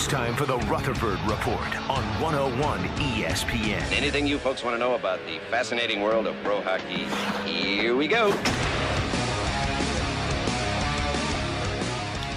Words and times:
It's 0.00 0.08
time 0.08 0.34
for 0.34 0.46
the 0.46 0.56
Rutherford 0.60 1.20
Report 1.28 1.90
on 1.90 2.02
101 2.22 2.78
ESPN. 2.96 3.92
Anything 3.92 4.26
you 4.26 4.38
folks 4.38 4.64
want 4.64 4.74
to 4.74 4.78
know 4.78 4.94
about 4.94 5.20
the 5.26 5.38
fascinating 5.50 6.00
world 6.00 6.26
of 6.26 6.34
pro 6.42 6.62
hockey? 6.62 7.04
Here 7.46 7.94
we 7.94 8.08
go. 8.08 8.30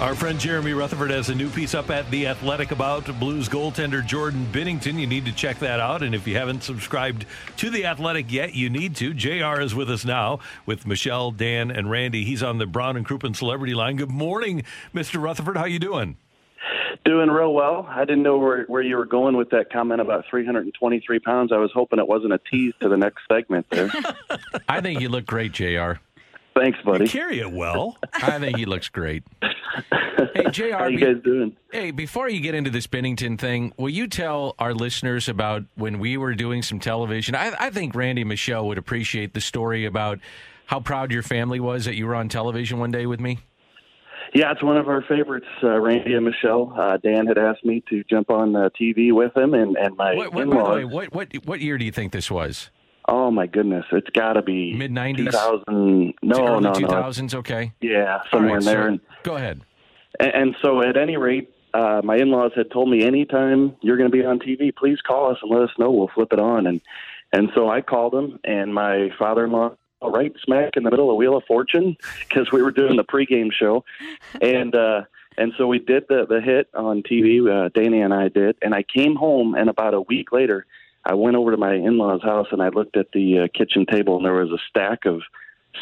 Our 0.02 0.14
friend 0.14 0.38
Jeremy 0.38 0.74
Rutherford 0.74 1.10
has 1.10 1.30
a 1.30 1.34
new 1.34 1.48
piece 1.48 1.74
up 1.74 1.88
at 1.88 2.10
The 2.10 2.26
Athletic 2.26 2.70
about 2.70 3.06
Blues 3.18 3.48
goaltender 3.48 4.04
Jordan 4.04 4.46
Binnington. 4.52 5.00
You 5.00 5.06
need 5.06 5.24
to 5.24 5.32
check 5.32 5.58
that 5.60 5.80
out. 5.80 6.02
And 6.02 6.14
if 6.14 6.26
you 6.26 6.36
haven't 6.36 6.64
subscribed 6.64 7.24
to 7.56 7.70
The 7.70 7.86
Athletic 7.86 8.30
yet, 8.30 8.54
you 8.54 8.68
need 8.68 8.94
to. 8.96 9.14
JR 9.14 9.62
is 9.62 9.74
with 9.74 9.90
us 9.90 10.04
now 10.04 10.40
with 10.66 10.86
Michelle, 10.86 11.30
Dan, 11.30 11.70
and 11.70 11.90
Randy. 11.90 12.26
He's 12.26 12.42
on 12.42 12.58
the 12.58 12.66
Brown 12.66 12.98
and 12.98 13.06
Crouppen 13.06 13.34
Celebrity 13.34 13.72
Line. 13.72 13.96
Good 13.96 14.10
morning, 14.10 14.64
Mr. 14.94 15.18
Rutherford. 15.18 15.56
How 15.56 15.64
you 15.64 15.78
doing? 15.78 16.18
Doing 17.04 17.30
real 17.30 17.52
well. 17.52 17.86
I 17.88 18.00
didn't 18.04 18.22
know 18.22 18.38
where, 18.38 18.64
where 18.64 18.82
you 18.82 18.96
were 18.96 19.04
going 19.04 19.36
with 19.36 19.50
that 19.50 19.72
comment 19.72 20.00
about 20.00 20.24
323 20.30 21.18
pounds. 21.20 21.52
I 21.52 21.56
was 21.56 21.70
hoping 21.72 21.98
it 21.98 22.08
wasn't 22.08 22.32
a 22.32 22.40
tease 22.50 22.72
to 22.80 22.88
the 22.88 22.96
next 22.96 23.22
segment 23.30 23.66
there. 23.70 23.90
I 24.68 24.80
think 24.80 25.00
you 25.00 25.08
look 25.08 25.26
great, 25.26 25.52
JR. 25.52 25.94
Thanks, 26.54 26.78
buddy. 26.84 27.04
You 27.04 27.10
carry 27.10 27.40
it 27.40 27.50
well. 27.50 27.96
I 28.14 28.38
think 28.38 28.56
he 28.56 28.64
looks 28.64 28.88
great. 28.88 29.24
Hey, 30.34 30.50
JR. 30.50 30.72
How 30.72 30.86
you 30.86 30.98
guys 30.98 31.22
doing? 31.22 31.56
Hey, 31.72 31.90
before 31.90 32.28
you 32.28 32.40
get 32.40 32.54
into 32.54 32.70
this 32.70 32.86
Binnington 32.86 33.38
thing, 33.38 33.72
will 33.76 33.90
you 33.90 34.06
tell 34.06 34.54
our 34.58 34.72
listeners 34.72 35.28
about 35.28 35.64
when 35.74 35.98
we 35.98 36.16
were 36.16 36.34
doing 36.34 36.62
some 36.62 36.78
television? 36.78 37.34
I, 37.34 37.54
I 37.58 37.70
think 37.70 37.94
Randy 37.94 38.24
Michelle 38.24 38.66
would 38.68 38.78
appreciate 38.78 39.34
the 39.34 39.40
story 39.40 39.84
about 39.84 40.20
how 40.66 40.80
proud 40.80 41.10
your 41.12 41.22
family 41.22 41.60
was 41.60 41.84
that 41.84 41.94
you 41.94 42.06
were 42.06 42.14
on 42.14 42.28
television 42.28 42.78
one 42.78 42.90
day 42.90 43.06
with 43.06 43.20
me. 43.20 43.40
Yeah, 44.34 44.50
it's 44.50 44.62
one 44.64 44.76
of 44.76 44.88
our 44.88 45.00
favorites, 45.02 45.46
uh, 45.62 45.78
Randy 45.80 46.14
and 46.14 46.24
Michelle. 46.24 46.74
Uh, 46.76 46.96
Dan 46.96 47.26
had 47.26 47.38
asked 47.38 47.64
me 47.64 47.84
to 47.88 48.02
jump 48.10 48.30
on 48.30 48.56
uh, 48.56 48.68
TV 48.80 49.12
with 49.12 49.36
him, 49.36 49.54
and, 49.54 49.76
and 49.76 49.96
my 49.96 50.14
What, 50.16 50.34
what, 50.34 50.42
in-laws. 50.42 50.68
the 50.68 50.74
way, 50.74 50.84
what, 50.84 51.14
what, 51.14 51.46
what 51.46 51.60
year 51.60 51.78
do 51.78 51.84
you 51.84 51.92
think 51.92 52.12
this 52.12 52.30
was? 52.32 52.70
Oh 53.06 53.30
my 53.30 53.46
goodness, 53.46 53.84
it's 53.92 54.10
got 54.10 54.32
to 54.32 54.42
be 54.42 54.72
Mid 54.74 54.90
90s? 54.90 55.26
2000. 55.26 56.14
No, 56.22 56.58
no, 56.58 56.58
no. 56.58 56.72
2000s, 56.72 57.34
okay. 57.34 57.72
Yeah, 57.80 58.22
somewhere 58.32 58.54
right, 58.54 58.58
in 58.58 58.64
there. 58.64 58.90
so 58.92 58.98
go 59.22 59.36
ahead. 59.36 59.60
and 60.18 60.32
and 60.34 60.56
so, 60.62 60.82
at 60.82 60.96
any 60.96 61.16
rate, 61.16 61.54
uh, 61.74 62.00
my 62.02 62.16
in-laws 62.16 62.52
had 62.56 62.70
told 62.72 62.90
me 62.90 63.04
anytime 63.04 63.76
you're 63.82 63.98
going 63.98 64.10
to 64.10 64.16
be 64.16 64.24
on 64.24 64.38
TV, 64.38 64.74
please 64.74 64.98
call 65.06 65.30
us 65.30 65.36
and 65.42 65.50
let 65.50 65.62
us 65.62 65.70
know. 65.78 65.90
We'll 65.92 66.10
flip 66.14 66.32
it 66.32 66.40
on. 66.40 66.66
And 66.66 66.80
and 67.32 67.50
so 67.54 67.68
I 67.68 67.82
called 67.82 68.12
them, 68.14 68.40
and 68.42 68.72
my 68.74 69.10
father-in-law 69.18 69.76
right 70.02 70.32
smack 70.42 70.76
in 70.76 70.84
the 70.84 70.90
middle 70.90 71.10
of 71.10 71.16
Wheel 71.16 71.36
of 71.36 71.44
Fortune 71.44 71.96
because 72.28 72.50
we 72.52 72.62
were 72.62 72.70
doing 72.70 72.96
the 72.96 73.04
pregame 73.04 73.52
show, 73.52 73.84
and 74.40 74.74
uh, 74.74 75.02
and 75.36 75.52
so 75.56 75.66
we 75.66 75.78
did 75.78 76.04
the 76.08 76.26
the 76.26 76.40
hit 76.40 76.68
on 76.74 77.02
TV. 77.02 77.40
Uh, 77.48 77.68
Danny 77.74 78.00
and 78.00 78.14
I 78.14 78.28
did, 78.28 78.56
and 78.62 78.74
I 78.74 78.82
came 78.82 79.14
home, 79.16 79.54
and 79.54 79.68
about 79.68 79.94
a 79.94 80.00
week 80.00 80.32
later, 80.32 80.66
I 81.04 81.14
went 81.14 81.36
over 81.36 81.50
to 81.50 81.56
my 81.56 81.74
in-laws' 81.74 82.22
house 82.22 82.48
and 82.50 82.62
I 82.62 82.68
looked 82.68 82.96
at 82.96 83.12
the 83.12 83.40
uh, 83.40 83.48
kitchen 83.52 83.86
table, 83.86 84.16
and 84.16 84.24
there 84.24 84.32
was 84.32 84.50
a 84.50 84.58
stack 84.68 85.04
of 85.04 85.22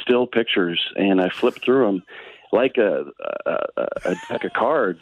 still 0.00 0.26
pictures, 0.26 0.80
and 0.96 1.20
I 1.20 1.28
flipped 1.28 1.64
through 1.64 1.86
them 1.86 2.02
like 2.52 2.76
a, 2.76 3.04
a, 3.46 3.88
a 4.04 4.14
deck 4.28 4.44
of 4.44 4.52
cards. 4.52 5.00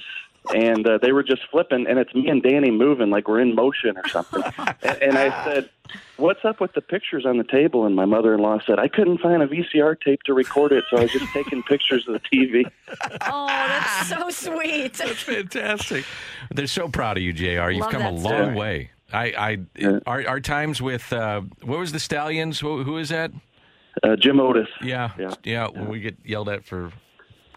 And 0.55 0.87
uh, 0.89 0.99
they 1.01 1.13
were 1.13 1.23
just 1.23 1.43
flipping, 1.51 1.87
and 1.87 1.99
it's 1.99 2.15
me 2.15 2.29
and 2.29 2.43
Danny 2.43 2.71
moving 2.71 3.11
like 3.11 3.29
we're 3.29 3.41
in 3.41 3.55
motion 3.55 3.97
or 3.99 4.09
something. 4.09 4.43
and, 4.83 5.03
and 5.03 5.19
I 5.19 5.45
said, 5.45 5.69
"What's 6.17 6.45
up 6.47 6.61
with 6.61 6.73
the 6.73 6.81
pictures 6.81 7.27
on 7.27 7.37
the 7.37 7.45
table?" 7.45 7.85
And 7.85 7.95
my 7.95 8.07
mother-in-law 8.07 8.61
said, 8.67 8.79
"I 8.79 8.89
couldn't 8.89 9.19
find 9.19 9.43
a 9.43 9.47
VCR 9.47 10.01
tape 10.01 10.23
to 10.25 10.33
record 10.35 10.73
it, 10.73 10.83
so 10.91 10.97
I 10.97 11.03
was 11.03 11.13
just 11.13 11.27
taking 11.35 11.63
pictures 11.63 12.09
of 12.09 12.15
the 12.15 12.21
TV." 12.21 12.65
Oh, 13.33 13.47
that's 13.47 14.09
so 14.09 14.31
sweet. 14.31 14.95
That's 14.99 15.23
fantastic. 15.23 16.05
They're 16.51 16.67
so 16.67 16.89
proud 16.89 17.17
of 17.19 17.23
you, 17.23 17.33
JR. 17.33 17.71
You've 17.71 17.81
Love 17.83 17.93
come 17.93 18.03
a 18.03 18.11
long 18.11 18.23
story. 18.23 18.55
way. 18.55 18.91
I, 19.13 19.25
I 19.37 19.59
Yeah. 19.77 19.99
our, 20.07 20.27
our 20.27 20.41
times 20.41 20.81
with 20.81 21.13
uh, 21.13 21.43
what 21.63 21.79
was 21.79 21.93
the 21.93 21.99
Stallions? 22.01 22.59
Who, 22.61 22.83
who 22.83 22.97
is 22.97 23.11
that? 23.11 23.31
Uh, 24.03 24.17
Jim 24.17 24.41
Otis. 24.41 24.69
Yeah, 24.83 25.11
Yeah. 25.19 25.35
yeah. 25.45 25.67
When 25.69 25.89
we 25.89 26.01
get 26.01 26.17
yelled 26.25 26.49
at 26.49 26.65
for 26.65 26.93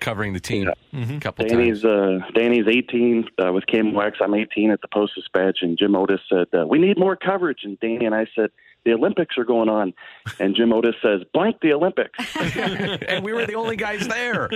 covering 0.03 0.33
the 0.33 0.39
team 0.39 0.67
a 0.67 1.19
couple 1.19 1.45
Danny's 1.45 1.81
times. 1.81 2.23
uh, 2.23 2.31
Danny's 2.35 2.67
18 2.67 3.25
uh, 3.43 3.51
with 3.53 3.65
KMOX. 3.65 4.13
I'm 4.21 4.35
18 4.35 4.71
at 4.71 4.81
the 4.81 4.87
Post 4.87 5.13
Dispatch, 5.15 5.59
and 5.61 5.77
Jim 5.77 5.95
Otis 5.95 6.19
said, 6.29 6.47
uh, 6.53 6.67
"We 6.67 6.77
need 6.77 6.99
more 6.99 7.15
coverage." 7.15 7.59
And 7.63 7.79
Danny 7.79 8.05
and 8.05 8.13
I 8.13 8.27
said, 8.35 8.49
"The 8.85 8.93
Olympics 8.93 9.37
are 9.37 9.45
going 9.45 9.69
on," 9.69 9.93
and 10.39 10.55
Jim 10.55 10.73
Otis 10.73 10.95
says, 11.01 11.21
"Blank 11.33 11.61
the 11.61 11.73
Olympics." 11.73 12.19
and 13.07 13.23
we 13.23 13.33
were 13.33 13.45
the 13.45 13.55
only 13.55 13.75
guys 13.77 14.07
there. 14.07 14.49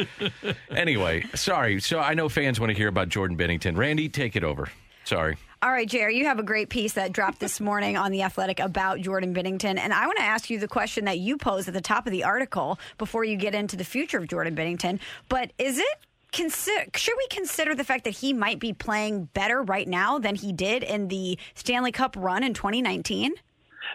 anyway, 0.69 1.23
sorry. 1.33 1.79
So 1.79 1.99
I 1.99 2.13
know 2.13 2.29
fans 2.29 2.59
want 2.59 2.71
to 2.71 2.77
hear 2.77 2.89
about 2.89 3.09
Jordan 3.09 3.37
Binnington. 3.37 3.77
Randy, 3.77 4.09
take 4.09 4.35
it 4.35 4.43
over. 4.43 4.69
Sorry. 5.07 5.37
All 5.61 5.71
right, 5.71 5.87
Jerry, 5.87 6.17
you 6.17 6.25
have 6.25 6.37
a 6.37 6.43
great 6.43 6.67
piece 6.67 6.93
that 6.93 7.13
dropped 7.13 7.39
this 7.39 7.61
morning 7.61 7.95
on 7.95 8.11
The 8.11 8.23
Athletic 8.23 8.59
about 8.59 8.99
Jordan 8.99 9.33
Binnington. 9.33 9.79
And 9.79 9.93
I 9.93 10.05
want 10.05 10.17
to 10.17 10.23
ask 10.23 10.49
you 10.49 10.59
the 10.59 10.67
question 10.67 11.05
that 11.05 11.17
you 11.17 11.37
posed 11.37 11.69
at 11.69 11.73
the 11.73 11.81
top 11.81 12.05
of 12.05 12.11
the 12.11 12.25
article 12.25 12.77
before 12.97 13.23
you 13.23 13.37
get 13.37 13.55
into 13.55 13.77
the 13.77 13.85
future 13.85 14.17
of 14.17 14.27
Jordan 14.27 14.53
Binnington. 14.53 14.99
But 15.29 15.53
is 15.57 15.79
it. 15.79 15.97
Consider, 16.33 16.87
should 16.93 17.15
we 17.17 17.25
consider 17.29 17.73
the 17.73 17.85
fact 17.85 18.03
that 18.03 18.09
he 18.15 18.33
might 18.33 18.59
be 18.59 18.73
playing 18.73 19.29
better 19.33 19.63
right 19.63 19.87
now 19.87 20.19
than 20.19 20.35
he 20.35 20.51
did 20.51 20.83
in 20.83 21.07
the 21.07 21.39
Stanley 21.55 21.93
Cup 21.93 22.17
run 22.17 22.43
in 22.43 22.53
2019? 22.53 23.31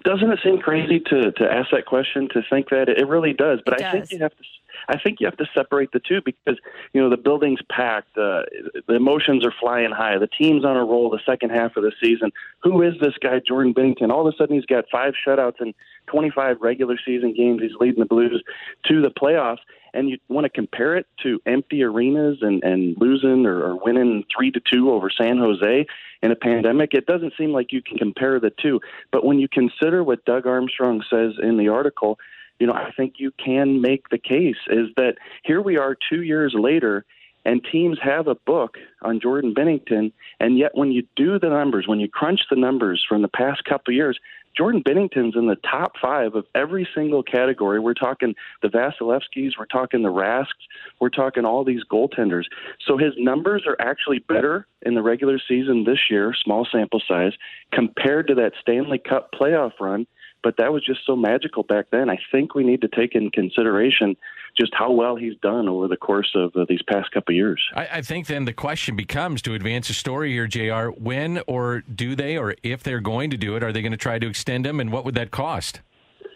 Doesn't 0.04 0.32
it 0.32 0.38
seem 0.42 0.58
crazy 0.58 0.98
to 0.98 1.30
to 1.30 1.44
ask 1.44 1.70
that 1.72 1.84
question? 1.84 2.30
To 2.32 2.42
think 2.48 2.70
that 2.70 2.88
it 2.88 3.06
really 3.06 3.34
does, 3.34 3.60
but 3.66 3.80
It 3.80 3.86
I 3.86 3.92
think 3.92 4.12
you 4.12 4.18
have 4.20 4.32
to. 4.34 4.42
I 4.88 4.98
think 4.98 5.20
you 5.20 5.26
have 5.26 5.37
to 5.37 5.47
separate 5.54 5.93
the 5.93 6.00
two 6.00 6.20
because 6.25 6.59
you 6.93 7.00
know 7.00 7.10
the 7.10 7.16
building's 7.16 7.60
packed, 7.70 8.16
uh, 8.16 8.43
the 8.87 8.94
emotions 8.94 9.44
are 9.47 9.54
flying 9.60 9.91
high, 9.91 10.19
the 10.19 10.26
team's 10.26 10.65
on 10.65 10.76
a 10.76 10.84
roll. 10.84 11.10
The 11.10 11.20
second 11.25 11.50
half 11.50 11.76
of 11.76 11.82
the 11.82 11.93
season, 12.03 12.31
who 12.62 12.82
is 12.82 12.94
this 13.00 13.15
guy, 13.22 13.41
Jordan 13.47 13.75
Binnington? 13.75 14.10
All 14.10 14.26
of 14.26 14.32
a 14.32 14.37
sudden, 14.37 14.56
he's 14.56 14.66
got 14.66 14.84
five 14.91 15.15
shutouts 15.26 15.60
and 15.60 15.75
25 16.06 16.59
regular 16.60 16.97
season 17.04 17.34
games. 17.34 17.62
He's 17.62 17.72
leading 17.81 18.00
the 18.00 18.06
Blues 18.06 18.42
to 18.87 19.03
the 19.03 19.10
playoffs, 19.10 19.59
and 19.94 20.09
you 20.09 20.19
want 20.28 20.44
to 20.44 20.50
compare 20.50 20.97
it 20.97 21.06
to 21.22 21.41
empty 21.47 21.82
arenas 21.82 22.38
and 22.41 22.62
and 22.62 22.97
losing 22.98 23.47
or, 23.47 23.62
or 23.62 23.76
winning 23.76 24.25
three 24.34 24.50
to 24.50 24.60
two 24.60 24.91
over 24.91 25.10
San 25.10 25.38
Jose 25.38 25.87
in 26.22 26.31
a 26.31 26.37
pandemic. 26.37 26.94
It 26.94 27.06
doesn't 27.06 27.34
seem 27.37 27.53
like 27.53 27.72
you 27.72 27.82
can 27.82 27.98
compare 27.98 28.38
the 28.41 28.50
two. 28.50 28.81
But 29.10 29.25
when 29.25 29.38
you 29.38 29.48
consider 29.48 30.04
what 30.04 30.25
Doug 30.25 30.47
Armstrong 30.47 31.03
says 31.10 31.32
in 31.42 31.56
the 31.56 31.69
article, 31.69 32.19
you 32.62 32.68
know, 32.68 32.74
I 32.74 32.92
think 32.96 33.14
you 33.16 33.32
can 33.44 33.80
make 33.80 34.08
the 34.10 34.18
case 34.18 34.54
is 34.68 34.86
that 34.96 35.16
here 35.42 35.60
we 35.60 35.78
are 35.78 35.96
two 36.08 36.22
years 36.22 36.54
later, 36.56 37.04
and 37.44 37.60
teams 37.72 37.98
have 38.00 38.28
a 38.28 38.36
book 38.36 38.76
on 39.03 39.18
Jordan 39.18 39.53
Binnington, 39.53 40.12
and 40.38 40.56
yet 40.56 40.70
when 40.76 40.92
you 40.92 41.03
do 41.16 41.41
the 41.41 41.48
numbers, 41.48 41.88
when 41.88 41.98
you 41.98 42.09
crunch 42.09 42.42
the 42.48 42.54
numbers 42.54 43.04
from 43.09 43.20
the 43.20 43.26
past 43.26 43.64
couple 43.64 43.92
years, 43.92 44.16
Jordan 44.56 44.80
Binnington's 44.80 45.34
in 45.34 45.48
the 45.48 45.56
top 45.56 45.94
five 46.00 46.36
of 46.36 46.44
every 46.54 46.86
single 46.94 47.24
category. 47.24 47.80
We're 47.80 47.94
talking 47.94 48.36
the 48.62 48.68
Vasilevskis, 48.68 49.58
we're 49.58 49.66
talking 49.66 50.04
the 50.04 50.10
Rasks, 50.10 50.65
we're 51.00 51.08
talking 51.08 51.44
all 51.44 51.65
these 51.65 51.82
goaltenders. 51.91 52.44
So 52.86 52.97
his 52.97 53.15
numbers 53.18 53.65
are 53.66 53.76
actually 53.80 54.20
better 54.20 54.68
in 54.82 54.94
the 54.94 55.03
regular 55.03 55.41
season 55.48 55.82
this 55.82 55.98
year, 56.08 56.32
small 56.44 56.65
sample 56.70 57.03
size, 57.08 57.32
compared 57.72 58.28
to 58.28 58.36
that 58.36 58.53
Stanley 58.60 58.98
Cup 58.98 59.30
playoff 59.32 59.72
run. 59.80 60.06
But 60.42 60.56
that 60.59 60.72
was 60.72 60.84
just 60.84 61.00
so 61.06 61.16
magical 61.16 61.62
back 61.62 61.86
then. 61.91 62.10
I 62.10 62.18
think 62.30 62.54
we 62.54 62.65
need 62.65 62.80
to 62.83 62.89
take 62.89 63.15
in 63.15 63.30
consideration 63.30 64.16
just 64.59 64.72
how 64.74 64.91
well 64.91 65.16
he's 65.16 65.36
done 65.41 65.68
over 65.68 65.89
the 65.89 65.97
course 65.97 66.30
of 66.34 66.54
uh, 66.56 66.66
these 66.68 66.83
past 66.83 67.10
couple 67.12 67.33
of 67.33 67.36
years. 67.36 67.62
I, 67.74 67.89
I 67.92 68.03
think 68.03 68.27
then 68.27 68.44
the 68.44 68.53
question 68.53 68.97
becomes 68.97 69.41
to 69.42 69.54
advance 69.54 69.89
the 69.89 69.94
story 69.94 70.33
here, 70.33 70.47
JR, 70.47 70.89
when 70.89 71.42
or 71.47 71.80
do 71.80 72.15
they, 72.15 72.36
or 72.36 72.54
if 72.62 72.83
they're 72.83 73.00
going 73.00 73.30
to 73.30 73.36
do 73.36 73.56
it, 73.56 73.62
are 73.62 73.72
they 73.72 73.83
going 73.83 73.92
to 73.92 73.98
try 73.98 74.18
to 74.18 74.28
extend 74.28 74.66
him, 74.66 74.80
and 74.80 74.92
what 74.92 75.04
would 75.04 75.15
that 75.15 75.30
cost? 75.30 75.80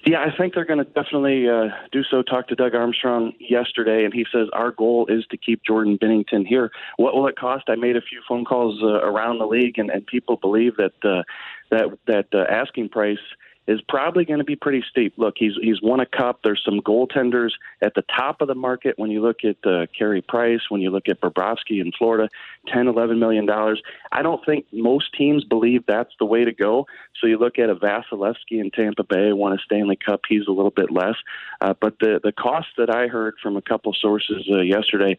Yeah, 0.06 0.20
I 0.20 0.28
think 0.36 0.54
they're 0.54 0.64
going 0.64 0.78
to 0.78 0.84
definitely 0.84 1.48
uh, 1.48 1.64
do 1.90 2.04
so. 2.04 2.22
Talked 2.22 2.50
to 2.50 2.54
Doug 2.54 2.76
Armstrong 2.76 3.32
yesterday, 3.40 4.04
and 4.04 4.14
he 4.14 4.24
says 4.32 4.46
our 4.52 4.70
goal 4.70 5.08
is 5.08 5.26
to 5.32 5.36
keep 5.36 5.64
Jordan 5.64 5.98
Binnington 6.00 6.46
here. 6.46 6.70
What 6.96 7.14
will 7.14 7.26
it 7.26 7.36
cost? 7.36 7.64
I 7.68 7.74
made 7.74 7.96
a 7.96 8.00
few 8.00 8.20
phone 8.28 8.44
calls 8.44 8.80
uh, 8.84 8.86
around 8.86 9.38
the 9.38 9.46
league, 9.46 9.78
and, 9.78 9.90
and 9.90 10.06
people 10.06 10.36
believe 10.36 10.76
that 10.76 10.92
uh, 11.02 11.24
that 11.72 11.98
that 12.06 12.26
uh, 12.32 12.44
asking 12.48 12.90
price 12.90 13.18
is 13.66 13.80
probably 13.88 14.24
going 14.24 14.38
to 14.38 14.44
be 14.44 14.56
pretty 14.56 14.84
steep. 14.90 15.14
Look, 15.16 15.34
he's 15.36 15.52
he's 15.60 15.82
won 15.82 16.00
a 16.00 16.06
cup. 16.06 16.40
There's 16.42 16.62
some 16.64 16.80
goaltenders 16.80 17.50
at 17.82 17.94
the 17.94 18.02
top 18.02 18.40
of 18.40 18.48
the 18.48 18.54
market 18.54 18.98
when 18.98 19.10
you 19.10 19.20
look 19.20 19.38
at 19.44 19.56
uh, 19.68 19.86
Carey 19.96 20.22
Price, 20.22 20.60
when 20.68 20.80
you 20.80 20.90
look 20.90 21.08
at 21.08 21.20
Bobrovsky 21.20 21.80
in 21.80 21.92
Florida, 21.98 22.28
ten, 22.68 22.86
eleven 22.88 23.18
million 23.18 23.46
dollars. 23.46 23.82
I 24.12 24.22
don't 24.22 24.44
think 24.44 24.66
most 24.72 25.12
teams 25.14 25.44
believe 25.44 25.84
that's 25.86 26.12
the 26.18 26.26
way 26.26 26.44
to 26.44 26.52
go. 26.52 26.86
So 27.20 27.26
you 27.26 27.38
look 27.38 27.58
at 27.58 27.70
a 27.70 27.74
Vasilevsky 27.74 28.60
in 28.60 28.70
Tampa 28.70 29.04
Bay, 29.04 29.32
won 29.32 29.52
a 29.52 29.58
Stanley 29.58 29.96
Cup. 29.96 30.22
He's 30.28 30.46
a 30.46 30.52
little 30.52 30.70
bit 30.70 30.90
less, 30.90 31.16
uh, 31.60 31.74
but 31.80 31.98
the 31.98 32.20
the 32.22 32.32
cost 32.32 32.68
that 32.78 32.94
I 32.94 33.08
heard 33.08 33.34
from 33.42 33.56
a 33.56 33.62
couple 33.62 33.92
sources 33.94 34.48
uh, 34.50 34.60
yesterday 34.60 35.18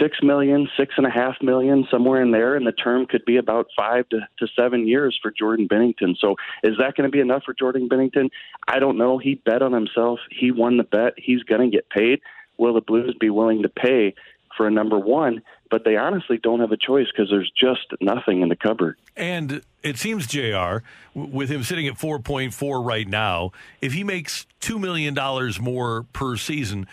six 0.00 0.18
million, 0.22 0.68
six 0.76 0.94
and 0.96 1.06
a 1.06 1.10
half 1.10 1.36
million, 1.42 1.86
somewhere 1.90 2.22
in 2.22 2.30
there, 2.30 2.54
and 2.54 2.66
the 2.66 2.72
term 2.72 3.06
could 3.06 3.24
be 3.24 3.36
about 3.36 3.66
five 3.76 4.08
to, 4.10 4.20
to 4.38 4.46
seven 4.56 4.86
years 4.86 5.18
for 5.20 5.30
Jordan 5.30 5.68
Binnington. 5.68 6.16
So 6.18 6.36
is 6.62 6.76
that 6.78 6.96
going 6.96 7.08
to 7.08 7.12
be 7.12 7.20
enough 7.20 7.44
for 7.44 7.54
Jordan 7.54 7.88
Binnington? 7.88 8.30
I 8.66 8.78
don't 8.78 8.98
know. 8.98 9.18
He 9.18 9.34
bet 9.34 9.62
on 9.62 9.72
himself. 9.72 10.20
He 10.30 10.50
won 10.50 10.76
the 10.76 10.84
bet. 10.84 11.14
He's 11.16 11.42
going 11.42 11.70
to 11.70 11.74
get 11.74 11.88
paid. 11.90 12.20
Will 12.58 12.74
the 12.74 12.80
Blues 12.80 13.16
be 13.18 13.30
willing 13.30 13.62
to 13.62 13.68
pay 13.68 14.14
for 14.56 14.66
a 14.66 14.70
number 14.70 14.98
one? 14.98 15.42
But 15.70 15.84
they 15.84 15.96
honestly 15.96 16.38
don't 16.42 16.60
have 16.60 16.72
a 16.72 16.76
choice 16.76 17.06
because 17.10 17.30
there's 17.30 17.50
just 17.50 17.86
nothing 18.00 18.42
in 18.42 18.50
the 18.50 18.56
cupboard. 18.56 18.98
And 19.16 19.62
it 19.82 19.96
seems, 19.98 20.26
JR, 20.26 20.78
with 21.14 21.48
him 21.48 21.62
sitting 21.62 21.86
at 21.86 21.94
4.4 21.94 22.84
right 22.84 23.08
now, 23.08 23.52
if 23.80 23.94
he 23.94 24.04
makes 24.04 24.46
$2 24.60 24.78
million 24.78 25.16
more 25.60 26.04
per 26.12 26.36
season, 26.36 26.86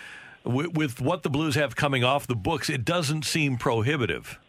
with, 0.44 0.78
with 0.78 1.02
what 1.02 1.24
the 1.24 1.30
Blues 1.30 1.56
have 1.56 1.76
coming 1.76 2.04
off 2.04 2.28
the 2.28 2.36
books, 2.36 2.70
it 2.70 2.86
doesn't 2.86 3.26
seem 3.26 3.58
prohibitive. 3.58 4.40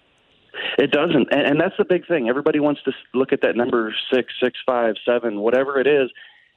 It 0.79 0.91
doesn't, 0.91 1.29
and, 1.31 1.43
and 1.43 1.61
that's 1.61 1.75
the 1.79 1.85
big 1.85 2.07
thing. 2.07 2.29
Everybody 2.29 2.61
wants 2.61 2.83
to 2.85 2.93
look 3.15 3.33
at 3.33 3.43
that 3.43 3.57
number 3.57 3.95
six, 4.13 4.33
six, 4.43 4.59
five, 4.65 4.95
seven, 5.05 5.41
whatever 5.41 5.81
it 5.81 5.87
is, 5.87 6.11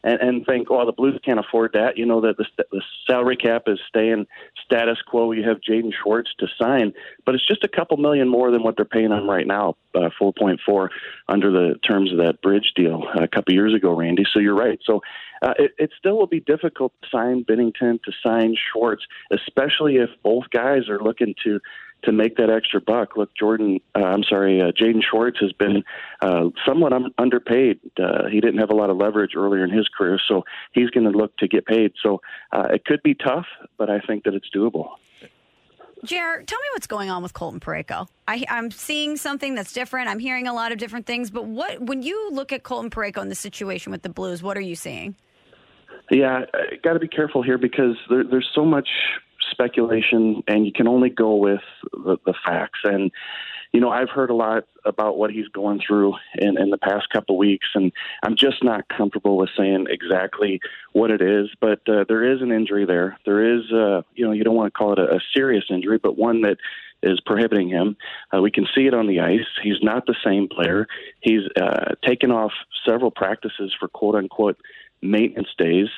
and, 0.03 0.19
and 0.21 0.45
think, 0.45 0.69
"Oh, 0.69 0.85
the 0.85 0.91
Blues 0.91 1.19
can't 1.23 1.39
afford 1.39 1.73
that." 1.73 1.97
You 1.97 2.05
know 2.05 2.21
that 2.21 2.37
the, 2.37 2.45
the 2.71 2.81
salary 3.07 3.37
cap 3.37 3.63
is 3.67 3.79
staying 3.87 4.27
status 4.65 4.97
quo. 5.05 5.31
You 5.31 5.47
have 5.47 5.57
Jaden 5.61 5.91
Schwartz 5.93 6.31
to 6.39 6.47
sign, 6.61 6.93
but 7.25 7.35
it's 7.35 7.47
just 7.47 7.63
a 7.63 7.67
couple 7.67 7.97
million 7.97 8.27
more 8.27 8.51
than 8.51 8.63
what 8.63 8.75
they're 8.75 8.85
paying 8.85 9.11
him 9.11 9.29
right 9.29 9.47
now, 9.47 9.75
uh, 9.95 10.09
four 10.17 10.33
point 10.33 10.59
four 10.65 10.91
under 11.27 11.51
the 11.51 11.79
terms 11.79 12.11
of 12.11 12.17
that 12.19 12.41
bridge 12.41 12.73
deal 12.75 13.03
a 13.15 13.27
couple 13.27 13.53
years 13.53 13.73
ago, 13.73 13.93
Randy. 13.95 14.25
So 14.33 14.39
you're 14.39 14.55
right. 14.55 14.79
So 14.83 15.01
uh, 15.41 15.53
it, 15.59 15.71
it 15.77 15.91
still 15.97 16.17
will 16.17 16.27
be 16.27 16.39
difficult 16.39 16.93
to 17.01 17.09
sign 17.09 17.43
Binnington 17.43 18.01
to 18.03 18.11
sign 18.23 18.55
Schwartz, 18.71 19.03
especially 19.31 19.97
if 19.97 20.09
both 20.23 20.49
guys 20.51 20.87
are 20.89 20.99
looking 20.99 21.35
to 21.43 21.59
to 22.03 22.11
make 22.11 22.37
that 22.37 22.49
extra 22.49 22.81
buck. 22.81 23.15
Look, 23.15 23.29
Jordan, 23.35 23.79
uh, 23.95 24.03
I'm 24.03 24.23
sorry, 24.23 24.61
uh, 24.61 24.71
Jaden 24.71 25.01
Schwartz 25.03 25.39
has 25.39 25.51
been 25.53 25.83
uh, 26.21 26.49
somewhat 26.65 26.93
un- 26.93 27.13
underpaid. 27.17 27.79
Uh, 27.99 28.27
he 28.31 28.41
didn't 28.41 28.59
have 28.59 28.69
a 28.69 28.75
lot 28.75 28.89
of 28.89 28.97
leverage 28.97 29.31
earlier 29.35 29.63
in 29.63 29.71
his 29.71 29.87
career, 29.87 30.19
so 30.27 30.43
he's 30.73 30.89
going 30.89 31.09
to 31.09 31.17
look 31.17 31.35
to 31.37 31.47
get 31.47 31.65
paid. 31.65 31.93
So 32.01 32.21
uh, 32.51 32.67
it 32.71 32.85
could 32.85 33.01
be 33.03 33.15
tough, 33.15 33.45
but 33.77 33.89
I 33.89 33.99
think 33.99 34.23
that 34.25 34.33
it's 34.33 34.49
doable. 34.55 34.89
Jared, 36.03 36.47
tell 36.47 36.59
me 36.59 36.67
what's 36.73 36.87
going 36.87 37.09
on 37.09 37.23
with 37.23 37.33
Colton 37.33 37.61
Parayko. 37.61 38.07
I, 38.27 38.43
am 38.49 38.71
seeing 38.71 39.15
something 39.15 39.55
that's 39.55 39.71
different. 39.71 40.09
I'm 40.09 40.19
hearing 40.19 40.47
a 40.47 40.53
lot 40.53 40.73
of 40.73 40.77
different 40.77 41.05
things. 41.05 41.31
But 41.31 41.45
what, 41.45 41.81
when 41.81 42.01
you 42.01 42.29
look 42.31 42.51
at 42.51 42.63
Colton 42.63 42.89
Parayko 42.89 43.21
and 43.21 43.31
the 43.31 43.35
situation 43.35 43.91
with 43.91 44.01
the 44.01 44.09
Blues, 44.09 44.43
what 44.43 44.57
are 44.57 44.61
you 44.61 44.75
seeing? 44.75 45.15
Yeah, 46.11 46.41
got 46.83 46.93
to 46.93 46.99
be 46.99 47.07
careful 47.07 47.41
here 47.41 47.57
because 47.57 47.95
there, 48.09 48.25
there's 48.25 48.49
so 48.53 48.65
much 48.65 48.89
speculation, 49.53 50.43
and 50.47 50.65
you 50.65 50.73
can 50.73 50.87
only 50.87 51.09
go 51.09 51.35
with 51.35 51.61
the, 51.93 52.17
the 52.25 52.33
facts. 52.45 52.79
And 52.83 53.11
you 53.73 53.81
know, 53.81 53.89
I've 53.89 54.09
heard 54.09 54.29
a 54.29 54.35
lot 54.35 54.65
about 54.85 55.17
what 55.17 55.31
he's 55.31 55.47
going 55.47 55.81
through 55.85 56.13
in, 56.35 56.61
in 56.61 56.69
the 56.69 56.77
past 56.77 57.09
couple 57.09 57.37
weeks, 57.39 57.67
and 57.73 57.91
I'm 58.21 58.35
just 58.35 58.63
not 58.63 58.87
comfortable 58.87 59.35
with 59.35 59.49
saying 59.57 59.87
exactly 59.89 60.61
what 60.91 61.09
it 61.09 61.23
is. 61.23 61.49
But 61.59 61.79
uh, 61.89 62.05
there 62.07 62.23
is 62.23 62.41
an 62.41 62.51
injury 62.51 62.85
there. 62.85 63.17
There 63.25 63.57
is, 63.57 63.71
uh, 63.71 64.03
you 64.13 64.25
know, 64.25 64.31
you 64.31 64.43
don't 64.43 64.55
want 64.55 64.71
to 64.71 64.77
call 64.77 64.93
it 64.93 64.99
a, 64.99 65.15
a 65.15 65.19
serious 65.33 65.65
injury, 65.71 65.97
but 65.97 66.17
one 66.17 66.41
that 66.41 66.57
is 67.01 67.19
prohibiting 67.25 67.67
him. 67.67 67.97
Uh, 68.33 68.41
we 68.41 68.51
can 68.51 68.67
see 68.75 68.85
it 68.85 68.93
on 68.93 69.07
the 69.07 69.19
ice. 69.19 69.47
He's 69.61 69.81
not 69.81 70.05
the 70.05 70.15
same 70.23 70.47
player. 70.47 70.87
He's 71.21 71.41
uh, 71.59 71.95
taken 72.05 72.31
off 72.31 72.51
several 72.87 73.11
practices 73.11 73.75
for 73.77 73.87
quote 73.87 74.15
unquote 74.15 74.57
maintenance 75.03 75.49
days, 75.57 75.89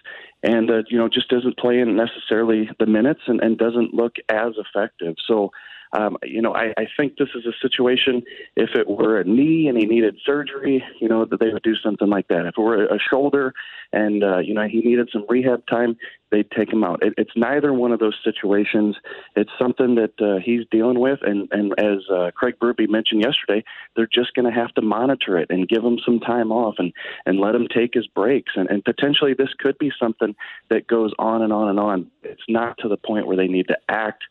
and 0.43 0.69
uh, 0.69 0.83
you 0.89 0.97
know 0.97 1.07
just 1.07 1.29
doesn't 1.29 1.57
play 1.57 1.79
in 1.79 1.95
necessarily 1.95 2.69
the 2.79 2.85
minutes 2.85 3.21
and, 3.27 3.41
and 3.41 3.57
doesn't 3.57 3.93
look 3.93 4.15
as 4.29 4.53
effective. 4.57 5.15
So. 5.25 5.51
Um, 5.93 6.17
you 6.23 6.41
know, 6.41 6.53
I, 6.53 6.73
I 6.77 6.87
think 6.97 7.17
this 7.17 7.29
is 7.35 7.45
a 7.45 7.53
situation. 7.61 8.23
If 8.55 8.71
it 8.75 8.87
were 8.87 9.19
a 9.19 9.23
knee 9.23 9.67
and 9.67 9.77
he 9.77 9.85
needed 9.85 10.17
surgery, 10.25 10.83
you 10.99 11.07
know, 11.07 11.25
that 11.25 11.39
they 11.39 11.49
would 11.49 11.63
do 11.63 11.75
something 11.75 12.09
like 12.09 12.27
that. 12.27 12.45
If 12.45 12.57
it 12.57 12.61
were 12.61 12.85
a 12.85 12.99
shoulder 12.99 13.53
and 13.93 14.23
uh, 14.23 14.39
you 14.39 14.53
know 14.53 14.67
he 14.67 14.81
needed 14.81 15.09
some 15.11 15.25
rehab 15.29 15.65
time, 15.67 15.97
they'd 16.31 16.49
take 16.51 16.71
him 16.71 16.83
out. 16.83 17.03
It, 17.03 17.13
it's 17.17 17.31
neither 17.35 17.73
one 17.73 17.91
of 17.91 17.99
those 17.99 18.17
situations. 18.23 18.97
It's 19.35 19.51
something 19.59 19.95
that 19.95 20.19
uh, 20.19 20.39
he's 20.43 20.65
dealing 20.69 20.99
with, 20.99 21.19
and 21.21 21.47
and 21.51 21.73
as 21.79 21.99
uh, 22.11 22.31
Craig 22.35 22.55
Berube 22.59 22.89
mentioned 22.89 23.21
yesterday, 23.21 23.63
they're 23.95 24.07
just 24.11 24.33
going 24.33 24.45
to 24.45 24.59
have 24.59 24.73
to 24.75 24.81
monitor 24.81 25.37
it 25.37 25.49
and 25.49 25.67
give 25.67 25.83
him 25.83 25.99
some 26.03 26.19
time 26.19 26.51
off 26.51 26.75
and 26.77 26.91
and 27.25 27.39
let 27.39 27.55
him 27.55 27.67
take 27.67 27.93
his 27.93 28.07
breaks, 28.07 28.53
and 28.55 28.69
and 28.69 28.83
potentially 28.83 29.33
this 29.33 29.53
could 29.57 29.77
be 29.77 29.91
something 29.97 30.35
that 30.69 30.87
goes 30.87 31.13
on 31.17 31.41
and 31.41 31.53
on 31.53 31.69
and 31.69 31.79
on. 31.79 32.11
It's 32.23 32.43
not 32.49 32.77
to 32.79 32.87
the 32.87 32.97
point 32.97 33.27
where 33.27 33.37
they 33.37 33.47
need 33.47 33.67
to 33.69 33.77
act 33.89 34.23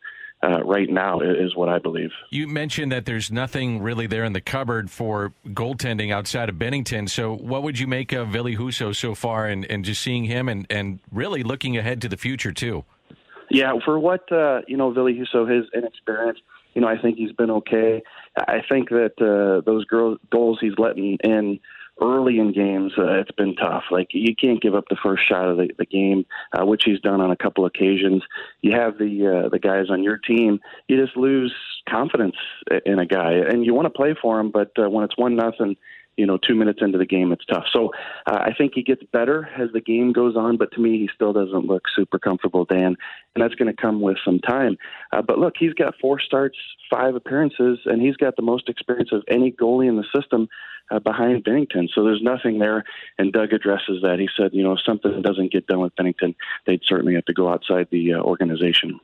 uh, 0.45 0.63
right 0.63 0.89
now, 0.89 1.19
is 1.21 1.55
what 1.55 1.69
I 1.69 1.79
believe. 1.79 2.11
You 2.29 2.47
mentioned 2.47 2.91
that 2.91 3.05
there's 3.05 3.31
nothing 3.31 3.81
really 3.81 4.05
there 4.05 4.23
in 4.23 4.33
the 4.33 4.41
cupboard 4.41 4.91
for 4.91 5.33
goaltending 5.47 6.13
outside 6.13 6.49
of 6.49 6.55
Binnington. 6.55 7.09
So, 7.09 7.33
what 7.33 7.63
would 7.63 7.79
you 7.79 7.87
make 7.87 8.11
of 8.11 8.29
Ville 8.29 8.55
Husso 8.55 8.95
so 8.95 9.15
far, 9.15 9.47
and, 9.47 9.65
and 9.65 9.83
just 9.83 10.01
seeing 10.01 10.25
him, 10.25 10.47
and, 10.47 10.67
and 10.69 10.99
really 11.11 11.43
looking 11.43 11.77
ahead 11.77 12.01
to 12.03 12.09
the 12.09 12.17
future 12.17 12.51
too? 12.51 12.83
Yeah, 13.49 13.73
for 13.83 13.99
what 13.99 14.31
uh, 14.31 14.61
you 14.67 14.77
know, 14.77 14.91
Ville 14.91 15.05
Husso, 15.05 15.49
his 15.49 15.65
inexperience. 15.73 16.39
You 16.73 16.81
know, 16.81 16.87
I 16.87 16.97
think 17.01 17.17
he's 17.17 17.31
been 17.31 17.51
okay. 17.51 18.03
I 18.37 18.61
think 18.69 18.89
that 18.89 19.13
uh, 19.21 19.61
those 19.65 19.85
girls, 19.85 20.19
goals 20.29 20.57
he's 20.59 20.77
letting 20.77 21.17
in 21.23 21.59
early 22.01 22.39
in 22.39 22.51
games, 22.51 22.93
uh, 22.97 23.19
it's 23.19 23.31
been 23.31 23.55
tough. 23.55 23.85
Like 23.91 24.09
you 24.11 24.35
can't 24.35 24.61
give 24.61 24.75
up 24.75 24.85
the 24.89 24.97
first 25.01 25.27
shot 25.27 25.47
of 25.47 25.57
the, 25.57 25.69
the 25.77 25.85
game, 25.85 26.25
uh, 26.57 26.65
which 26.65 26.83
he's 26.85 26.99
done 26.99 27.21
on 27.21 27.31
a 27.31 27.37
couple 27.37 27.65
occasions. 27.65 28.23
You 28.61 28.73
have 28.73 28.97
the 28.97 29.45
uh, 29.45 29.49
the 29.49 29.59
guys 29.59 29.89
on 29.89 30.03
your 30.03 30.17
team. 30.17 30.59
You 30.87 31.03
just 31.03 31.17
lose 31.17 31.53
confidence 31.89 32.35
in 32.85 32.99
a 32.99 33.05
guy, 33.05 33.33
and 33.33 33.65
you 33.65 33.73
want 33.73 33.85
to 33.85 33.89
play 33.91 34.15
for 34.19 34.39
him, 34.39 34.51
but 34.51 34.71
uh, 34.77 34.89
when 34.89 35.03
it's 35.03 35.17
one 35.17 35.35
nothing 35.35 35.77
you 36.17 36.25
know, 36.25 36.37
two 36.37 36.55
minutes 36.55 36.79
into 36.81 36.97
the 36.97 37.05
game, 37.05 37.31
it's 37.31 37.45
tough. 37.45 37.65
So 37.71 37.91
uh, 38.25 38.37
I 38.37 38.53
think 38.57 38.73
he 38.75 38.83
gets 38.83 39.03
better 39.11 39.49
as 39.57 39.71
the 39.73 39.81
game 39.81 40.13
goes 40.13 40.35
on, 40.35 40.57
but 40.57 40.71
to 40.73 40.79
me, 40.79 40.99
he 40.99 41.09
still 41.13 41.33
doesn't 41.33 41.65
look 41.65 41.83
super 41.95 42.19
comfortable, 42.19 42.65
Dan, 42.65 42.95
and 43.35 43.43
that's 43.43 43.55
going 43.55 43.73
to 43.73 43.81
come 43.81 44.01
with 44.01 44.17
some 44.23 44.39
time. 44.39 44.77
Uh, 45.11 45.21
but 45.21 45.39
look, 45.39 45.53
he's 45.59 45.73
got 45.73 45.95
four 45.99 46.19
starts, 46.19 46.57
five 46.89 47.15
appearances, 47.15 47.79
and 47.85 48.01
he's 48.01 48.15
got 48.15 48.35
the 48.35 48.41
most 48.41 48.69
experience 48.69 49.09
of 49.11 49.23
any 49.27 49.51
goalie 49.51 49.89
in 49.89 49.97
the 49.97 50.05
system 50.15 50.47
uh, 50.91 50.99
behind 50.99 51.43
Binnington. 51.43 51.89
So 51.93 52.03
there's 52.03 52.21
nothing 52.21 52.59
there, 52.59 52.83
and 53.17 53.33
Doug 53.33 53.53
addresses 53.53 54.01
that. 54.03 54.19
He 54.19 54.29
said, 54.37 54.51
you 54.53 54.63
know, 54.63 54.73
if 54.73 54.79
something 54.85 55.21
doesn't 55.21 55.51
get 55.51 55.67
done 55.67 55.81
with 55.81 55.95
Binnington, 55.95 56.35
they'd 56.65 56.81
certainly 56.85 57.15
have 57.15 57.25
to 57.25 57.33
go 57.33 57.49
outside 57.49 57.87
the 57.91 58.13
uh, 58.13 58.19
organization. 58.19 58.99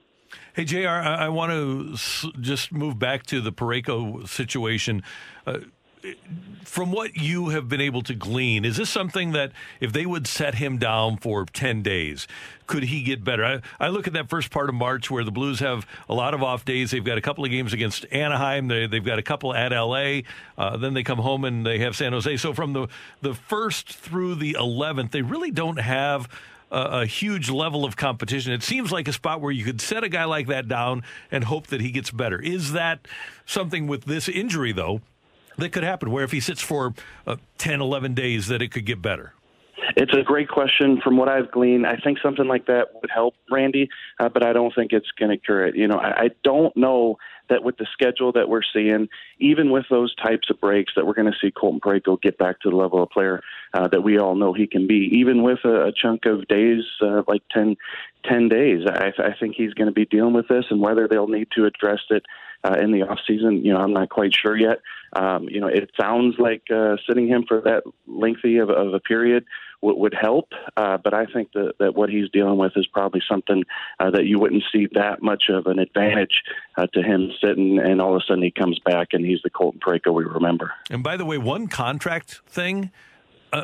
Hey, 0.53 0.63
JR, 0.65 0.87
I, 0.87 1.25
I 1.25 1.29
want 1.29 1.51
to 1.51 1.93
s- 1.93 2.25
just 2.39 2.71
move 2.71 2.97
back 2.97 3.25
to 3.27 3.41
the 3.41 3.51
Parayko 3.51 4.27
situation. 4.27 5.03
Uh, 5.45 5.59
from 6.63 6.91
what 6.91 7.15
you 7.15 7.49
have 7.49 7.67
been 7.67 7.81
able 7.81 8.01
to 8.03 8.13
glean, 8.13 8.65
is 8.65 8.77
this 8.77 8.89
something 8.89 9.31
that 9.31 9.51
if 9.79 9.91
they 9.93 10.05
would 10.05 10.27
set 10.27 10.55
him 10.55 10.77
down 10.77 11.17
for 11.17 11.45
10 11.45 11.81
days, 11.81 12.27
could 12.67 12.83
he 12.83 13.03
get 13.03 13.23
better? 13.23 13.43
I, 13.43 13.61
I, 13.79 13.89
look 13.89 14.07
at 14.07 14.13
that 14.13 14.29
first 14.29 14.51
part 14.51 14.69
of 14.69 14.75
March 14.75 15.11
where 15.11 15.23
the 15.23 15.31
Blues 15.31 15.59
have 15.59 15.85
a 16.07 16.13
lot 16.13 16.33
of 16.33 16.41
off 16.41 16.63
days. 16.63 16.91
They've 16.91 17.03
got 17.03 17.17
a 17.17 17.21
couple 17.21 17.43
of 17.43 17.51
games 17.51 17.73
against 17.73 18.05
Anaheim, 18.11 18.67
they, 18.67 18.81
have 18.81 19.03
got 19.03 19.19
a 19.19 19.23
couple 19.23 19.53
at 19.53 19.71
LA, 19.71 20.21
uh, 20.57 20.77
then 20.77 20.93
they 20.93 21.03
come 21.03 21.19
home 21.19 21.43
and 21.45 21.65
they 21.65 21.79
have 21.79 21.95
San 21.95 22.13
Jose. 22.13 22.37
So 22.37 22.53
from 22.53 22.73
the, 22.73 22.87
the 23.21 23.33
first 23.33 23.93
through 23.93 24.35
the 24.35 24.53
11th, 24.53 25.11
they 25.11 25.21
really 25.21 25.51
don't 25.51 25.79
have. 25.79 26.27
A 26.73 27.05
huge 27.05 27.49
level 27.49 27.83
of 27.83 27.97
competition. 27.97 28.53
It 28.53 28.63
seems 28.63 28.93
like 28.93 29.09
a 29.09 29.11
spot 29.11 29.41
where 29.41 29.51
you 29.51 29.65
could 29.65 29.81
set 29.81 30.05
a 30.05 30.07
guy 30.07 30.23
like 30.23 30.47
that 30.47 30.69
down 30.69 31.03
and 31.29 31.43
hope 31.43 31.67
that 31.67 31.81
he 31.81 31.91
gets 31.91 32.11
better. 32.11 32.41
Is 32.41 32.71
that 32.71 33.09
something 33.45 33.87
with 33.87 34.05
this 34.05 34.29
injury, 34.29 34.71
though, 34.71 35.01
that 35.61 35.69
could 35.69 35.83
happen 35.83 36.11
where 36.11 36.23
if 36.23 36.31
he 36.31 36.39
sits 36.39 36.61
for 36.61 36.93
uh, 37.25 37.37
10, 37.57 37.81
11 37.81 38.13
days, 38.13 38.47
that 38.47 38.61
it 38.61 38.69
could 38.69 38.85
get 38.85 39.01
better? 39.01 39.33
It's 39.95 40.13
a 40.13 40.21
great 40.21 40.47
question. 40.47 41.01
From 41.03 41.17
what 41.17 41.27
I've 41.27 41.51
gleaned, 41.51 41.87
I 41.87 41.97
think 41.97 42.19
something 42.21 42.47
like 42.47 42.67
that 42.67 42.89
would 42.93 43.09
help 43.13 43.35
Randy, 43.49 43.89
uh, 44.19 44.29
but 44.29 44.45
I 44.45 44.53
don't 44.53 44.73
think 44.73 44.93
it's 44.93 45.09
going 45.17 45.31
to 45.31 45.37
cure 45.37 45.65
it. 45.65 45.75
You 45.75 45.87
know, 45.87 45.97
I, 45.97 46.09
I 46.09 46.29
don't 46.43 46.75
know 46.77 47.17
that 47.49 47.63
with 47.63 47.77
the 47.77 47.87
schedule 47.91 48.31
that 48.31 48.47
we're 48.47 48.61
seeing, 48.73 49.09
even 49.39 49.71
with 49.71 49.85
those 49.89 50.15
types 50.15 50.49
of 50.49 50.59
breaks, 50.61 50.93
that 50.95 51.05
we're 51.05 51.13
going 51.13 51.31
to 51.31 51.37
see 51.41 51.51
Colton 51.51 51.81
Parayko 51.81 52.21
get 52.21 52.37
back 52.37 52.59
to 52.61 52.69
the 52.69 52.75
level 52.75 53.03
of 53.03 53.09
player 53.09 53.41
uh, 53.73 53.87
that 53.89 54.01
we 54.01 54.17
all 54.17 54.35
know 54.35 54.53
he 54.53 54.67
can 54.67 54.87
be. 54.87 55.09
Even 55.13 55.43
with 55.43 55.59
a, 55.65 55.87
a 55.87 55.91
chunk 55.91 56.25
of 56.25 56.47
days, 56.47 56.83
uh, 57.01 57.23
like 57.27 57.41
10, 57.51 57.75
10 58.25 58.49
days, 58.49 58.85
I, 58.87 59.11
I 59.17 59.35
think 59.37 59.55
he's 59.55 59.73
going 59.73 59.87
to 59.87 59.93
be 59.93 60.05
dealing 60.05 60.33
with 60.33 60.47
this, 60.47 60.65
and 60.69 60.79
whether 60.79 61.07
they'll 61.07 61.27
need 61.27 61.49
to 61.55 61.65
address 61.65 62.01
it 62.09 62.23
uh, 62.63 62.77
in 62.81 62.91
the 62.91 63.03
off 63.03 63.19
season, 63.27 63.63
you 63.63 63.73
know, 63.73 63.79
I'm 63.79 63.93
not 63.93 64.09
quite 64.09 64.33
sure 64.33 64.57
yet. 64.57 64.79
Um, 65.13 65.49
you 65.49 65.59
know, 65.59 65.67
it 65.67 65.91
sounds 65.99 66.35
like 66.37 66.63
uh, 66.73 66.95
sitting 67.07 67.27
him 67.27 67.45
for 67.47 67.61
that 67.61 67.83
lengthy 68.07 68.57
of, 68.57 68.69
of 68.69 68.93
a 68.93 68.99
period 68.99 69.45
would, 69.81 69.97
would 69.97 70.15
help, 70.19 70.49
uh, 70.77 70.97
but 70.97 71.13
I 71.13 71.25
think 71.25 71.51
that, 71.53 71.73
that 71.79 71.95
what 71.95 72.09
he's 72.09 72.29
dealing 72.29 72.57
with 72.57 72.73
is 72.75 72.87
probably 72.87 73.21
something 73.29 73.63
uh, 73.99 74.11
that 74.11 74.25
you 74.25 74.39
wouldn't 74.39 74.63
see 74.71 74.87
that 74.93 75.21
much 75.21 75.45
of 75.49 75.65
an 75.65 75.79
advantage 75.79 76.41
uh, 76.77 76.87
to 76.93 77.01
him 77.01 77.31
sitting, 77.43 77.79
and 77.79 77.99
all 77.99 78.15
of 78.15 78.21
a 78.21 78.25
sudden 78.25 78.43
he 78.43 78.51
comes 78.51 78.79
back 78.85 79.09
and 79.11 79.25
he's 79.25 79.41
the 79.43 79.49
Colton 79.49 79.79
Parayko 79.79 80.13
we 80.13 80.23
remember. 80.23 80.71
And 80.89 81.03
by 81.03 81.17
the 81.17 81.25
way, 81.25 81.37
one 81.37 81.67
contract 81.67 82.41
thing, 82.47 82.91
uh, 83.51 83.63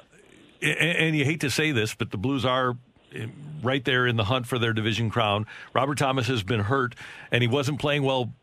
and, 0.62 0.80
and 0.80 1.16
you 1.16 1.24
hate 1.24 1.42
to 1.42 1.52
say 1.52 1.72
this, 1.72 1.94
but 1.96 2.12
the 2.12 2.18
Blues 2.18 2.46
are 2.46 2.78
eh, 3.14 3.28
right 3.62 3.86
there 3.86 4.08
in 4.08 4.18
the 4.18 4.26
hunt 4.26 4.48
for 4.48 4.60
their 4.60 4.74
division 4.74 5.10
crown. 5.10 5.46
Robert 5.74 5.98
Thomas 5.98 6.28
has 6.28 6.44
been 6.44 6.62
hurt, 6.62 6.96
and 7.32 7.42
he 7.42 7.48
wasn't 7.48 7.80
playing 7.80 8.04
well 8.04 8.34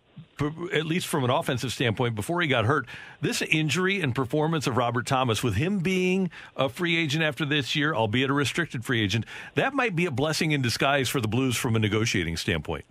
at 0.72 0.86
least 0.86 1.06
from 1.06 1.24
an 1.24 1.30
offensive 1.30 1.72
standpoint, 1.72 2.14
before 2.14 2.40
he 2.40 2.48
got 2.48 2.64
hurt, 2.64 2.86
this 3.20 3.42
injury 3.42 4.00
and 4.00 4.14
performance 4.14 4.66
of 4.66 4.76
Robert 4.76 5.06
Thomas, 5.06 5.42
with 5.42 5.54
him 5.54 5.78
being 5.78 6.30
a 6.56 6.68
free 6.68 6.96
agent 6.96 7.22
after 7.22 7.44
this 7.44 7.76
year, 7.76 7.94
albeit 7.94 8.30
a 8.30 8.32
restricted 8.32 8.84
free 8.84 9.00
agent, 9.02 9.24
that 9.54 9.74
might 9.74 9.94
be 9.94 10.06
a 10.06 10.10
blessing 10.10 10.52
in 10.52 10.62
disguise 10.62 11.08
for 11.08 11.20
the 11.20 11.28
Blues 11.28 11.56
from 11.56 11.76
a 11.76 11.78
negotiating 11.78 12.36
standpoint. 12.36 12.84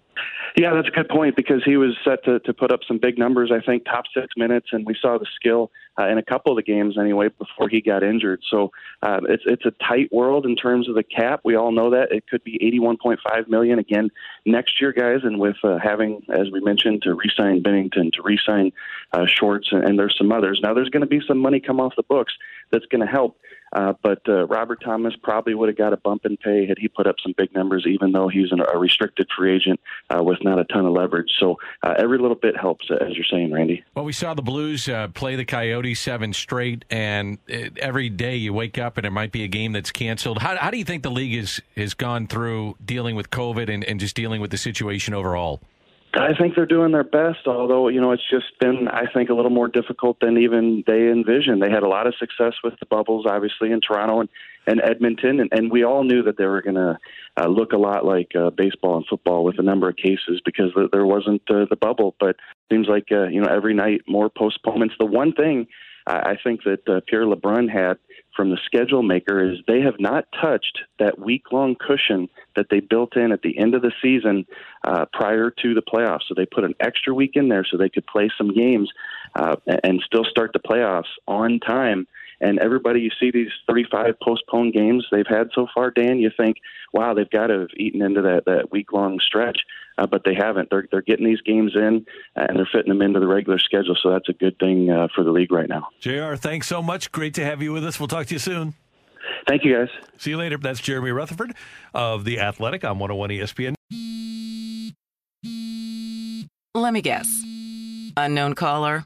Yeah, 0.55 0.75
that's 0.75 0.87
a 0.87 0.91
good 0.91 1.09
point 1.09 1.35
because 1.35 1.63
he 1.65 1.77
was 1.77 1.97
set 2.05 2.23
to, 2.25 2.39
to 2.41 2.53
put 2.53 2.71
up 2.71 2.81
some 2.87 2.99
big 2.99 3.17
numbers. 3.17 3.51
I 3.51 3.59
think 3.59 3.85
top 3.85 4.05
six 4.15 4.27
minutes, 4.37 4.67
and 4.71 4.85
we 4.85 4.95
saw 5.01 5.17
the 5.17 5.25
skill 5.35 5.71
uh, 5.99 6.07
in 6.09 6.19
a 6.19 6.23
couple 6.23 6.51
of 6.51 6.57
the 6.57 6.71
games 6.71 6.95
anyway 6.95 7.29
before 7.29 7.69
he 7.69 7.81
got 7.81 8.03
injured. 8.03 8.41
So 8.51 8.71
uh, 9.01 9.21
it's 9.29 9.43
it's 9.47 9.65
a 9.65 9.71
tight 9.83 10.11
world 10.11 10.45
in 10.45 10.55
terms 10.55 10.87
of 10.87 10.93
the 10.93 11.03
cap. 11.03 11.41
We 11.43 11.55
all 11.55 11.71
know 11.71 11.89
that 11.89 12.11
it 12.11 12.27
could 12.27 12.43
be 12.43 12.59
81.5 12.59 13.47
million 13.47 13.79
again 13.79 14.11
next 14.45 14.79
year, 14.79 14.93
guys. 14.93 15.21
And 15.23 15.39
with 15.39 15.57
uh, 15.63 15.79
having, 15.81 16.21
as 16.29 16.51
we 16.51 16.61
mentioned, 16.61 17.01
to 17.03 17.15
re-sign 17.15 17.63
Binnington, 17.63 18.13
to 18.13 18.21
re-sign 18.23 18.71
uh, 19.11 19.25
Schwartz, 19.25 19.69
and, 19.71 19.83
and 19.83 19.97
there's 19.97 20.15
some 20.17 20.31
others. 20.31 20.59
Now 20.61 20.75
there's 20.75 20.89
going 20.89 21.01
to 21.01 21.07
be 21.07 21.21
some 21.27 21.39
money 21.39 21.61
come 21.61 21.79
off 21.79 21.95
the 21.95 22.03
books 22.03 22.33
that's 22.71 22.85
going 22.85 23.01
to 23.01 23.11
help. 23.11 23.37
Uh, 23.73 23.93
but 24.03 24.21
uh, 24.27 24.45
Robert 24.45 24.81
Thomas 24.83 25.15
probably 25.21 25.55
would 25.55 25.67
have 25.67 25.77
got 25.77 25.93
a 25.93 25.97
bump 25.97 26.25
in 26.25 26.37
pay 26.37 26.67
had 26.67 26.77
he 26.77 26.87
put 26.87 27.07
up 27.07 27.15
some 27.21 27.33
big 27.35 27.53
numbers, 27.53 27.85
even 27.87 28.11
though 28.11 28.27
he's 28.27 28.51
an, 28.51 28.61
a 28.61 28.77
restricted 28.77 29.27
free 29.35 29.55
agent 29.55 29.79
uh, 30.09 30.23
with 30.23 30.43
not 30.43 30.59
a 30.59 30.63
ton 30.65 30.85
of 30.85 30.93
leverage. 30.93 31.31
So 31.39 31.57
uh, 31.81 31.95
every 31.97 32.19
little 32.19 32.35
bit 32.35 32.55
helps, 32.55 32.89
as 32.91 33.15
you're 33.15 33.25
saying, 33.25 33.51
Randy. 33.51 33.83
Well, 33.95 34.05
we 34.05 34.13
saw 34.13 34.33
the 34.33 34.41
Blues 34.41 34.87
uh, 34.87 35.07
play 35.09 35.35
the 35.35 35.45
Coyotes 35.45 35.99
seven 35.99 36.33
straight, 36.33 36.85
and 36.89 37.39
it, 37.47 37.77
every 37.79 38.09
day 38.09 38.35
you 38.35 38.53
wake 38.53 38.77
up 38.77 38.97
and 38.97 39.05
it 39.05 39.11
might 39.11 39.31
be 39.31 39.43
a 39.43 39.47
game 39.47 39.71
that's 39.71 39.91
canceled. 39.91 40.39
How, 40.39 40.55
how 40.57 40.69
do 40.69 40.77
you 40.77 40.85
think 40.85 41.03
the 41.03 41.11
league 41.11 41.37
has, 41.37 41.59
has 41.75 41.93
gone 41.95 42.27
through 42.27 42.77
dealing 42.83 43.15
with 43.15 43.31
COVID 43.31 43.73
and, 43.73 43.83
and 43.83 43.99
just 43.99 44.15
dealing 44.15 44.39
with 44.39 44.51
the 44.51 44.57
situation 44.57 45.13
overall? 45.13 45.61
I 46.15 46.35
think 46.37 46.53
they're 46.55 46.67
doing 46.67 46.91
their 46.91 47.03
best, 47.03 47.47
although, 47.47 47.87
you 47.87 47.99
know, 47.99 48.11
it's 48.11 48.29
just 48.29 48.59
been, 48.59 48.87
I 48.87 49.05
think, 49.11 49.29
a 49.29 49.33
little 49.33 49.49
more 49.49 49.67
difficult 49.67 50.19
than 50.19 50.37
even 50.37 50.83
they 50.85 51.09
envisioned. 51.09 51.61
They 51.61 51.71
had 51.71 51.81
a 51.81 51.87
lot 51.87 52.05
of 52.05 52.13
success 52.19 52.53
with 52.63 52.75
the 52.79 52.85
bubbles, 52.85 53.25
obviously, 53.27 53.71
in 53.71 53.81
Toronto 53.81 54.19
and, 54.19 54.29
and 54.67 54.79
Edmonton, 54.83 55.39
and, 55.39 55.49
and 55.51 55.71
we 55.71 55.83
all 55.83 56.03
knew 56.03 56.21
that 56.23 56.37
they 56.37 56.45
were 56.45 56.61
going 56.61 56.75
to 56.75 56.99
uh, 57.37 57.47
look 57.47 57.73
a 57.73 57.77
lot 57.77 58.05
like 58.05 58.31
uh, 58.35 58.51
baseball 58.51 58.97
and 58.97 59.07
football 59.07 59.43
with 59.43 59.57
a 59.57 59.63
number 59.63 59.89
of 59.89 59.95
cases 59.95 60.39
because 60.45 60.71
there 60.91 61.05
wasn't 61.05 61.41
uh, 61.49 61.65
the 61.69 61.75
bubble. 61.75 62.15
But 62.19 62.35
seems 62.71 62.87
like, 62.87 63.07
uh, 63.11 63.27
you 63.29 63.41
know, 63.41 63.49
every 63.49 63.73
night 63.73 64.01
more 64.07 64.29
postponements. 64.29 64.93
The 64.99 65.07
one 65.07 65.33
thing 65.33 65.67
I 66.05 66.35
think 66.43 66.63
that 66.65 66.87
uh, 66.87 67.01
Pierre 67.07 67.25
LeBrun 67.25 67.71
had– 67.71 67.97
from 68.35 68.49
the 68.49 68.57
schedule 68.65 69.03
maker 69.03 69.51
is 69.51 69.59
they 69.67 69.81
have 69.81 69.99
not 69.99 70.25
touched 70.41 70.79
that 70.99 71.19
week 71.19 71.51
long 71.51 71.75
cushion 71.75 72.29
that 72.55 72.67
they 72.69 72.79
built 72.79 73.15
in 73.15 73.31
at 73.31 73.41
the 73.41 73.57
end 73.57 73.75
of 73.75 73.81
the 73.81 73.91
season 74.01 74.45
uh, 74.85 75.05
prior 75.13 75.49
to 75.49 75.73
the 75.73 75.81
playoffs. 75.81 76.23
So 76.27 76.33
they 76.35 76.45
put 76.45 76.63
an 76.63 76.75
extra 76.79 77.13
week 77.13 77.31
in 77.35 77.49
there 77.49 77.65
so 77.69 77.77
they 77.77 77.89
could 77.89 78.07
play 78.07 78.29
some 78.37 78.53
games 78.53 78.89
uh, 79.35 79.55
and 79.83 80.01
still 80.05 80.25
start 80.25 80.51
the 80.53 80.59
playoffs 80.59 81.11
on 81.27 81.59
time. 81.59 82.07
And 82.43 82.59
everybody, 82.59 82.99
you 82.99 83.09
see 83.19 83.31
these 83.31 83.51
35 83.67 84.19
postponed 84.21 84.73
games 84.73 85.07
they've 85.11 85.25
had 85.27 85.49
so 85.55 85.67
far, 85.73 85.91
Dan, 85.91 86.19
you 86.19 86.29
think, 86.35 86.57
wow, 86.93 87.13
they've 87.13 87.29
got 87.29 87.47
to 87.47 87.61
have 87.61 87.69
eaten 87.77 88.01
into 88.01 88.21
that, 88.21 88.43
that 88.45 88.71
week 88.71 88.91
long 88.91 89.19
stretch 89.19 89.59
uh, 89.97 90.07
but 90.07 90.23
they 90.25 90.33
haven't. 90.33 90.69
They're 90.69 90.87
they're 90.91 91.01
getting 91.01 91.25
these 91.25 91.41
games 91.41 91.73
in 91.75 92.05
and 92.35 92.57
they're 92.57 92.69
fitting 92.71 92.89
them 92.89 93.01
into 93.01 93.19
the 93.19 93.27
regular 93.27 93.59
schedule. 93.59 93.95
So 94.01 94.11
that's 94.11 94.29
a 94.29 94.33
good 94.33 94.57
thing 94.59 94.89
uh, 94.89 95.07
for 95.13 95.23
the 95.23 95.31
league 95.31 95.51
right 95.51 95.69
now. 95.69 95.87
Jr. 95.99 96.35
Thanks 96.35 96.67
so 96.67 96.81
much. 96.81 97.11
Great 97.11 97.33
to 97.35 97.45
have 97.45 97.61
you 97.61 97.73
with 97.73 97.85
us. 97.85 97.99
We'll 97.99 98.07
talk 98.07 98.27
to 98.27 98.35
you 98.35 98.39
soon. 98.39 98.73
Thank 99.47 99.63
you, 99.63 99.75
guys. 99.75 99.89
See 100.17 100.31
you 100.31 100.37
later. 100.37 100.57
That's 100.57 100.79
Jeremy 100.79 101.11
Rutherford 101.11 101.53
of 101.93 102.25
the 102.25 102.39
Athletic 102.39 102.83
on 102.83 102.99
101 102.99 103.29
ESPN. 103.29 103.75
Let 106.75 106.93
me 106.93 107.01
guess. 107.01 107.27
Unknown 108.17 108.55
caller. 108.55 109.05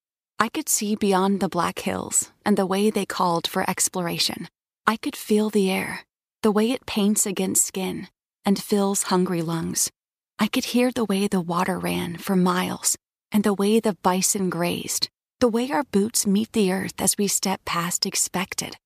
I 0.41 0.49
could 0.49 0.69
see 0.69 0.95
beyond 0.95 1.39
the 1.39 1.47
Black 1.47 1.77
Hills 1.77 2.31
and 2.43 2.57
the 2.57 2.65
way 2.65 2.89
they 2.89 3.05
called 3.05 3.45
for 3.45 3.69
exploration. 3.69 4.47
I 4.87 4.97
could 4.97 5.15
feel 5.15 5.51
the 5.51 5.69
air, 5.69 6.03
the 6.41 6.49
way 6.49 6.71
it 6.71 6.87
paints 6.87 7.27
against 7.27 7.63
skin 7.63 8.07
and 8.43 8.57
fills 8.57 9.03
hungry 9.03 9.43
lungs. 9.43 9.91
I 10.39 10.47
could 10.47 10.65
hear 10.73 10.91
the 10.91 11.05
way 11.05 11.27
the 11.27 11.39
water 11.39 11.77
ran 11.77 12.17
for 12.17 12.35
miles 12.35 12.97
and 13.31 13.43
the 13.43 13.53
way 13.53 13.79
the 13.79 13.95
bison 14.01 14.49
grazed, 14.49 15.09
the 15.39 15.47
way 15.47 15.69
our 15.69 15.83
boots 15.83 16.25
meet 16.25 16.53
the 16.53 16.73
earth 16.73 16.99
as 16.99 17.19
we 17.19 17.27
step 17.27 17.63
past 17.63 18.07
expected. 18.07 18.77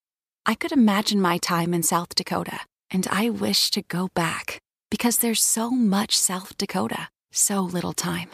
I 0.46 0.56
could 0.56 0.74
imagine 0.74 1.22
my 1.22 1.38
time 1.38 1.74
in 1.74 1.84
South 1.84 2.16
Dakota, 2.16 2.60
and 2.92 3.08
I 3.10 3.30
wish 3.30 3.72
to 3.72 3.82
go 3.82 4.10
back 4.14 4.60
because 4.92 5.20
there's 5.20 5.42
so 5.42 5.72
much 5.72 6.18
South 6.18 6.58
Dakota, 6.58 7.08
so 7.32 7.62
little 7.62 7.94
time. 7.94 8.28